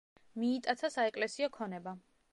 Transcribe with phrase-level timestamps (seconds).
[0.43, 1.97] მიიტაცა საეკლესიო ქონება.